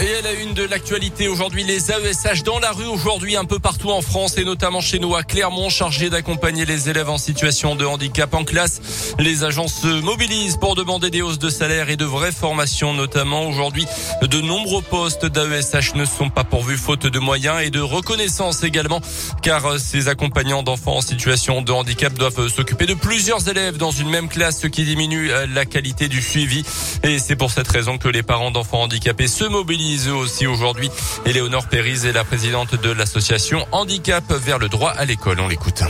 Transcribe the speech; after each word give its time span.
Et 0.00 0.16
à 0.16 0.22
la 0.22 0.32
une 0.32 0.54
de 0.54 0.64
l'actualité 0.64 1.28
aujourd'hui, 1.28 1.62
les 1.62 1.92
AESH 1.92 2.42
dans 2.42 2.58
la 2.58 2.72
rue 2.72 2.86
aujourd'hui 2.86 3.36
un 3.36 3.44
peu 3.44 3.60
partout 3.60 3.92
en 3.92 4.02
France 4.02 4.36
et 4.38 4.44
notamment 4.44 4.80
chez 4.80 4.98
nous 4.98 5.14
à 5.14 5.22
Clermont, 5.22 5.68
chargés 5.68 6.10
d'accompagner 6.10 6.64
les 6.64 6.88
élèves 6.88 7.08
en 7.08 7.16
situation 7.16 7.76
de 7.76 7.84
handicap 7.84 8.34
en 8.34 8.42
classe. 8.44 9.14
Les 9.20 9.44
agents 9.44 9.68
se 9.68 9.86
mobilisent 9.86 10.56
pour 10.56 10.74
demander 10.74 11.10
des 11.10 11.22
hausses 11.22 11.38
de 11.38 11.48
salaire 11.48 11.90
et 11.90 11.96
de 11.96 12.04
vraies 12.04 12.32
formations, 12.32 12.92
notamment 12.92 13.46
aujourd'hui. 13.46 13.86
De 14.20 14.40
nombreux 14.40 14.82
postes 14.82 15.26
d'AESH 15.26 15.94
ne 15.94 16.04
sont 16.04 16.28
pas 16.28 16.42
pourvus 16.42 16.76
faute 16.76 17.06
de 17.06 17.18
moyens 17.20 17.62
et 17.62 17.70
de 17.70 17.80
reconnaissance 17.80 18.64
également, 18.64 19.00
car 19.42 19.78
ces 19.78 20.08
accompagnants 20.08 20.64
d'enfants 20.64 20.96
en 20.96 21.02
situation 21.02 21.62
de 21.62 21.70
handicap 21.70 22.12
doivent 22.14 22.48
s'occuper 22.48 22.86
de 22.86 22.94
plusieurs 22.94 23.48
élèves 23.48 23.76
dans 23.76 23.92
une 23.92 24.10
même 24.10 24.28
classe, 24.28 24.60
ce 24.60 24.66
qui 24.66 24.84
diminue 24.84 25.30
la 25.54 25.64
qualité 25.66 26.08
du 26.08 26.20
suivi. 26.20 26.64
Et 27.04 27.20
c'est 27.20 27.36
pour 27.36 27.52
cette 27.52 27.68
raison 27.68 27.96
que 27.96 28.08
les 28.08 28.24
parents 28.24 28.50
d'enfants 28.50 28.82
handicapés 28.82 29.28
se 29.28 29.44
mobilisent 29.44 29.83
aussi 30.10 30.46
aujourd'hui. 30.46 30.90
Éléonore 31.26 31.68
Périse 31.68 32.06
est 32.06 32.12
la 32.12 32.24
présidente 32.24 32.74
de 32.74 32.90
l'association 32.90 33.66
Handicap 33.72 34.24
vers 34.30 34.58
le 34.58 34.68
droit 34.68 34.90
à 34.90 35.04
l'école. 35.04 35.40
On 35.40 35.48
l'écoute 35.48 35.82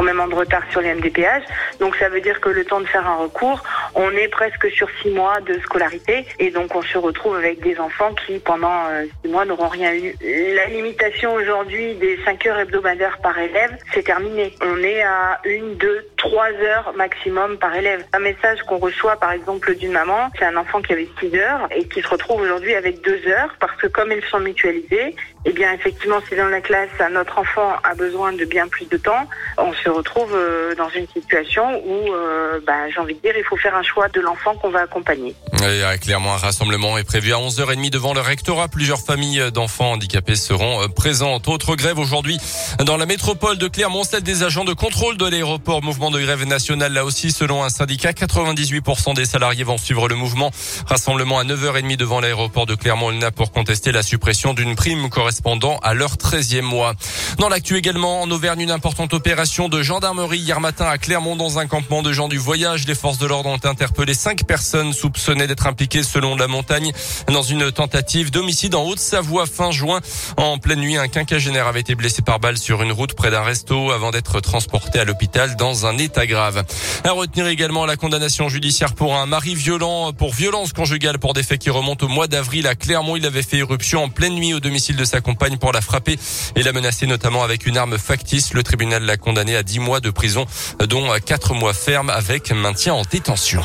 énormément 0.00 0.28
de 0.28 0.34
retard 0.34 0.62
sur 0.70 0.80
les 0.80 0.94
MDPH. 0.94 1.44
Donc 1.78 1.94
ça 1.96 2.08
veut 2.08 2.22
dire 2.22 2.40
que 2.40 2.48
le 2.48 2.64
temps 2.64 2.80
de 2.80 2.86
faire 2.86 3.06
un 3.06 3.16
recours, 3.16 3.62
on 3.94 4.10
est 4.12 4.28
presque 4.28 4.70
sur 4.70 4.88
six 5.02 5.10
mois 5.10 5.40
de 5.40 5.58
scolarité 5.60 6.26
et 6.38 6.50
donc 6.50 6.74
on 6.74 6.82
se 6.82 6.98
retrouve 6.98 7.36
avec 7.36 7.60
des 7.60 7.78
enfants 7.78 8.14
qui 8.26 8.38
pendant 8.38 8.86
euh, 8.90 9.04
six 9.22 9.30
mois 9.30 9.44
n'auront 9.44 9.68
rien 9.68 9.94
eu. 9.94 10.14
La 10.54 10.66
limitation 10.66 11.34
aujourd'hui 11.34 11.94
des 11.94 12.18
cinq 12.24 12.46
heures 12.46 12.58
hebdomadaires 12.58 13.18
par 13.18 13.38
élève, 13.38 13.76
c'est 13.92 14.04
terminé. 14.04 14.54
On 14.62 14.78
est 14.78 15.02
à 15.02 15.40
une, 15.44 15.76
deux, 15.76 16.06
trois 16.16 16.50
heures 16.52 16.92
maximum 16.96 17.58
par 17.58 17.74
élève. 17.74 18.04
Un 18.12 18.20
message 18.20 18.62
qu'on 18.62 18.78
reçoit 18.78 19.16
par 19.16 19.32
exemple 19.32 19.74
d'une 19.76 19.92
maman, 19.92 20.30
c'est 20.38 20.44
un 20.44 20.56
enfant 20.56 20.82
qui 20.82 20.92
avait 20.92 21.08
six 21.18 21.34
heures 21.36 21.68
et 21.74 21.86
qui 21.88 22.02
se 22.02 22.08
retrouve 22.08 22.40
aujourd'hui 22.40 22.74
avec 22.74 23.02
deux 23.02 23.20
heures 23.28 23.54
parce 23.58 23.76
que 23.76 23.86
comme 23.86 24.12
elles 24.12 24.24
sont 24.24 24.40
mutualisées, 24.40 25.14
eh 25.44 25.52
bien 25.52 25.72
effectivement 25.72 26.20
si 26.28 26.36
dans 26.36 26.48
la 26.48 26.60
classe 26.60 26.90
notre 27.10 27.38
enfant 27.38 27.72
a 27.82 27.94
besoin 27.94 28.32
de 28.32 28.44
bien 28.44 28.68
plus 28.68 28.88
de 28.88 28.96
temps, 28.96 29.28
on 29.58 29.72
se 29.72 29.88
retrouve 29.88 30.34
euh, 30.34 30.74
dans 30.74 30.88
une 30.90 31.06
situation 31.08 31.82
où, 31.84 32.12
euh, 32.12 32.60
bah, 32.66 32.88
j'ai 32.90 33.00
envie 33.00 33.14
de 33.14 33.20
dire, 33.20 33.34
il 33.36 33.44
faut 33.44 33.56
faire 33.56 33.74
un 33.74 33.79
choix 33.82 34.08
de 34.08 34.20
l'enfant 34.20 34.54
qu'on 34.56 34.70
va 34.70 34.80
accompagner. 34.80 35.34
Et, 35.62 35.98
clairement, 35.98 36.34
un 36.34 36.38
rassemblement 36.38 36.96
est 36.98 37.04
prévu 37.04 37.32
à 37.32 37.36
11h30 37.36 37.90
devant 37.90 38.14
le 38.14 38.20
rectorat. 38.20 38.68
Plusieurs 38.68 39.00
familles 39.00 39.50
d'enfants 39.52 39.92
handicapés 39.92 40.36
seront 40.36 40.82
euh, 40.82 40.88
présentes. 40.88 41.48
Autre 41.48 41.76
grève 41.76 41.98
aujourd'hui 41.98 42.38
dans 42.84 42.96
la 42.96 43.06
métropole 43.06 43.58
de 43.58 43.68
Clermont, 43.68 44.04
celle 44.04 44.22
des 44.22 44.42
agents 44.42 44.64
de 44.64 44.72
contrôle 44.72 45.16
de 45.16 45.26
l'aéroport. 45.26 45.82
Mouvement 45.82 46.10
de 46.10 46.20
grève 46.20 46.44
national 46.44 46.92
là 46.92 47.04
aussi, 47.04 47.30
selon 47.30 47.62
un 47.62 47.68
syndicat, 47.68 48.12
98% 48.12 49.14
des 49.14 49.24
salariés 49.24 49.64
vont 49.64 49.78
suivre 49.78 50.08
le 50.08 50.14
mouvement. 50.14 50.50
Rassemblement 50.86 51.38
à 51.38 51.44
9h30 51.44 51.96
devant 51.96 52.20
l'aéroport 52.20 52.66
de 52.66 52.74
Clermont-Lena 52.74 53.30
pour 53.30 53.52
contester 53.52 53.92
la 53.92 54.02
suppression 54.02 54.54
d'une 54.54 54.74
prime 54.74 55.10
correspondant 55.10 55.78
à 55.82 55.94
leur 55.94 56.14
13e 56.16 56.62
mois. 56.62 56.94
Dans 57.38 57.48
l'actu 57.48 57.76
également, 57.76 58.22
en 58.22 58.30
Auvergne, 58.30 58.60
une 58.60 58.70
importante 58.70 59.12
opération 59.14 59.68
de 59.68 59.82
gendarmerie 59.82 60.38
hier 60.38 60.60
matin 60.60 60.86
à 60.86 60.98
Clermont 60.98 61.36
dans 61.36 61.58
un 61.58 61.66
campement 61.66 62.02
de 62.02 62.12
gens 62.12 62.28
du 62.28 62.38
voyage. 62.38 62.86
Les 62.86 62.94
forces 62.94 63.18
de 63.18 63.26
l'ordre 63.26 63.50
ont 63.50 63.58
interpellé 63.70 64.12
cinq 64.14 64.44
personnes 64.44 64.92
soupçonnées 64.92 65.46
d'être 65.46 65.66
impliquées 65.66 66.02
selon 66.02 66.36
la 66.36 66.46
montagne 66.46 66.92
dans 67.28 67.42
une 67.42 67.72
tentative 67.72 68.30
d'homicide 68.30 68.74
en 68.74 68.84
Haute-Savoie 68.84 69.46
fin 69.46 69.70
juin. 69.70 70.00
En 70.36 70.58
pleine 70.58 70.80
nuit, 70.80 70.96
un 70.96 71.08
quinquagénaire 71.08 71.66
avait 71.66 71.80
été 71.80 71.94
blessé 71.94 72.20
par 72.20 72.40
balle 72.40 72.58
sur 72.58 72.82
une 72.82 72.92
route 72.92 73.14
près 73.14 73.30
d'un 73.30 73.42
resto 73.42 73.90
avant 73.92 74.10
d'être 74.10 74.40
transporté 74.40 74.98
à 74.98 75.04
l'hôpital 75.04 75.56
dans 75.56 75.86
un 75.86 75.96
état 75.98 76.26
grave. 76.26 76.64
À 77.04 77.12
retenir 77.12 77.46
également 77.46 77.86
la 77.86 77.96
condamnation 77.96 78.48
judiciaire 78.48 78.94
pour 78.94 79.16
un 79.16 79.26
mari 79.26 79.54
violent 79.54 80.12
pour 80.12 80.34
violence 80.34 80.72
conjugale 80.72 81.18
pour 81.18 81.32
des 81.32 81.42
faits 81.42 81.60
qui 81.60 81.70
remontent 81.70 82.04
au 82.04 82.08
mois 82.08 82.26
d'avril 82.26 82.66
à 82.66 82.74
Clermont. 82.74 83.16
Il 83.16 83.24
avait 83.24 83.42
fait 83.42 83.58
éruption 83.58 84.04
en 84.04 84.08
pleine 84.08 84.34
nuit 84.34 84.52
au 84.52 84.60
domicile 84.60 84.96
de 84.96 85.04
sa 85.04 85.20
compagne 85.20 85.56
pour 85.56 85.72
la 85.72 85.80
frapper 85.80 86.18
et 86.56 86.62
la 86.62 86.72
menacer 86.72 87.06
notamment 87.06 87.42
avec 87.42 87.66
une 87.66 87.76
arme 87.76 87.98
factice. 87.98 88.52
Le 88.52 88.62
tribunal 88.62 89.04
l'a 89.04 89.16
condamné 89.16 89.56
à 89.56 89.62
10 89.62 89.78
mois 89.78 90.00
de 90.00 90.10
prison, 90.10 90.46
dont 90.88 91.08
4 91.24 91.54
mois 91.54 91.72
ferme 91.72 92.10
avec 92.10 92.50
maintien 92.52 92.94
en 92.94 93.02
détention. 93.02 93.59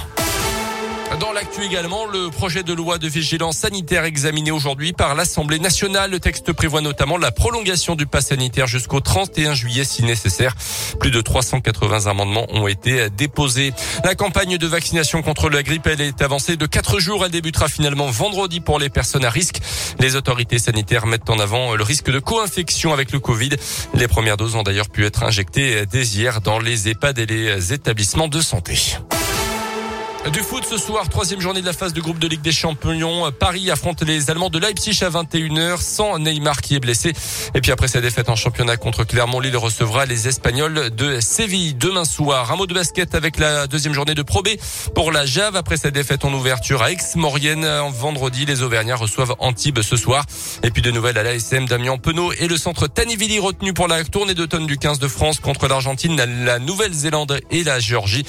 Dans 1.19 1.31
l'actu 1.31 1.63
également, 1.63 2.05
le 2.05 2.29
projet 2.29 2.63
de 2.63 2.73
loi 2.73 2.97
de 2.97 3.07
vigilance 3.07 3.57
sanitaire 3.57 4.03
examiné 4.03 4.51
aujourd'hui 4.51 4.91
par 4.91 5.15
l'Assemblée 5.15 5.59
nationale. 5.59 6.11
Le 6.11 6.19
texte 6.19 6.51
prévoit 6.51 6.81
notamment 6.81 7.17
la 7.17 7.31
prolongation 7.31 7.95
du 7.95 8.05
pass 8.05 8.27
sanitaire 8.27 8.67
jusqu'au 8.67 8.99
31 8.99 9.53
juillet 9.53 9.85
si 9.85 10.03
nécessaire. 10.03 10.55
Plus 10.99 11.11
de 11.11 11.21
380 11.21 12.07
amendements 12.07 12.47
ont 12.49 12.67
été 12.67 13.09
déposés. 13.11 13.71
La 14.03 14.15
campagne 14.15 14.57
de 14.57 14.67
vaccination 14.67 15.21
contre 15.21 15.49
la 15.49 15.63
grippe, 15.63 15.87
elle 15.87 16.01
est 16.01 16.21
avancée 16.21 16.57
de 16.57 16.65
4 16.65 16.99
jours. 16.99 17.23
Elle 17.23 17.31
débutera 17.31 17.69
finalement 17.69 18.07
vendredi 18.07 18.59
pour 18.59 18.77
les 18.77 18.89
personnes 18.89 19.25
à 19.25 19.29
risque. 19.29 19.61
Les 19.99 20.15
autorités 20.17 20.59
sanitaires 20.59 21.05
mettent 21.05 21.29
en 21.29 21.39
avant 21.39 21.75
le 21.75 21.83
risque 21.83 22.11
de 22.11 22.19
co-infection 22.19 22.91
avec 22.91 23.13
le 23.13 23.19
Covid. 23.19 23.51
Les 23.93 24.07
premières 24.09 24.37
doses 24.37 24.55
ont 24.55 24.63
d'ailleurs 24.63 24.89
pu 24.89 25.05
être 25.05 25.23
injectées 25.23 25.85
dès 25.85 26.03
hier 26.03 26.41
dans 26.41 26.59
les 26.59 26.89
EHPAD 26.89 27.19
et 27.19 27.25
les 27.25 27.73
établissements 27.73 28.27
de 28.27 28.41
santé. 28.41 28.97
Du 30.33 30.39
foot 30.39 30.65
ce 30.67 30.79
soir, 30.79 31.07
troisième 31.07 31.39
journée 31.39 31.61
de 31.61 31.67
la 31.67 31.73
phase 31.73 31.93
de 31.93 32.01
groupe 32.01 32.17
de 32.17 32.27
Ligue 32.27 32.41
des 32.41 32.51
Champions. 32.51 33.31
Paris 33.31 33.69
affronte 33.69 34.01
les 34.01 34.31
Allemands 34.31 34.49
de 34.49 34.57
Leipzig 34.57 34.97
à 35.03 35.09
21h 35.11 35.79
sans 35.79 36.17
Neymar 36.17 36.61
qui 36.61 36.75
est 36.75 36.79
blessé. 36.79 37.13
Et 37.53 37.61
puis 37.61 37.71
après 37.71 37.87
sa 37.87 38.01
défaite 38.01 38.27
en 38.29 38.35
championnat 38.35 38.75
contre 38.75 39.03
Clermont, 39.03 39.39
Lille 39.39 39.55
recevra 39.55 40.07
les 40.07 40.27
Espagnols 40.27 40.89
de 40.95 41.19
Séville 41.19 41.75
demain 41.75 42.05
soir. 42.05 42.51
Un 42.51 42.55
mot 42.55 42.65
de 42.65 42.73
basket 42.73 43.13
avec 43.13 43.37
la 43.37 43.67
deuxième 43.67 43.93
journée 43.93 44.15
de 44.15 44.23
Pro 44.23 44.41
B 44.41 44.47
pour 44.95 45.11
la 45.11 45.27
Jave. 45.27 45.55
Après 45.55 45.77
sa 45.77 45.91
défaite 45.91 46.25
en 46.25 46.33
ouverture 46.33 46.81
à 46.81 46.91
Aix-Maurienne 46.91 47.67
vendredi, 47.91 48.47
les 48.47 48.63
Auvergnats 48.63 48.95
reçoivent 48.95 49.35
Antibes 49.37 49.83
ce 49.83 49.95
soir. 49.95 50.25
Et 50.63 50.71
puis 50.71 50.81
de 50.81 50.89
nouvelles 50.89 51.19
à 51.19 51.23
l'ASM, 51.23 51.67
Damien 51.67 51.97
Penaud 51.97 52.33
et 52.33 52.47
le 52.47 52.57
centre 52.57 52.87
Tanivili 52.87 53.37
retenu 53.37 53.73
pour 53.73 53.87
la 53.87 54.03
tournée 54.03 54.33
d'automne 54.33 54.65
du 54.65 54.79
15 54.79 54.97
de 54.97 55.07
France 55.07 55.39
contre 55.39 55.67
l'Argentine, 55.67 56.15
la 56.43 56.57
Nouvelle-Zélande 56.57 57.39
et 57.51 57.63
la 57.63 57.79
Géorgie. 57.79 58.25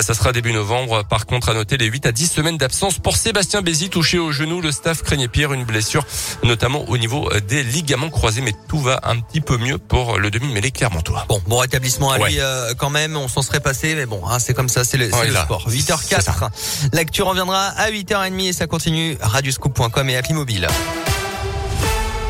Ça 0.00 0.14
sera 0.14 0.30
début 0.32 0.52
novembre. 0.52 1.02
Par 1.02 1.26
contre, 1.26 1.31
à 1.40 1.54
noter 1.54 1.78
les 1.78 1.86
8 1.86 2.06
à 2.06 2.12
10 2.12 2.26
semaines 2.26 2.58
d'absence 2.58 2.98
pour 2.98 3.16
Sébastien 3.16 3.62
Bézi, 3.62 3.88
touché 3.88 4.18
au 4.18 4.32
genou. 4.32 4.60
Le 4.60 4.70
staff 4.70 5.02
craignait 5.02 5.28
pire, 5.28 5.52
une 5.52 5.64
blessure, 5.64 6.04
notamment 6.42 6.84
au 6.88 6.98
niveau 6.98 7.30
des 7.48 7.62
ligaments 7.62 8.10
croisés. 8.10 8.42
Mais 8.42 8.52
tout 8.68 8.78
va 8.78 9.00
un 9.04 9.18
petit 9.18 9.40
peu 9.40 9.56
mieux 9.56 9.78
pour 9.78 10.18
le 10.18 10.30
demi-mêlée 10.30 10.70
clermontois. 10.70 11.24
Bon, 11.28 11.40
bon 11.46 11.58
rétablissement 11.58 12.10
à 12.10 12.18
lui 12.18 12.38
euh, 12.38 12.74
quand 12.74 12.90
même. 12.90 13.16
On 13.16 13.28
s'en 13.28 13.42
serait 13.42 13.60
passé, 13.60 13.94
mais 13.94 14.06
bon, 14.06 14.20
hein, 14.28 14.38
c'est 14.38 14.54
comme 14.54 14.68
ça, 14.68 14.84
c'est 14.84 14.98
le, 14.98 15.10
sport. 15.10 15.68
8h04. 15.68 16.50
L'actu 16.92 17.22
reviendra 17.22 17.68
à 17.68 17.90
8h30 17.90 18.48
et 18.48 18.52
ça 18.52 18.66
continue. 18.66 19.16
Radioscoop.com 19.20 20.10
et 20.10 20.16
appli 20.16 20.34
mobile. 20.34 20.68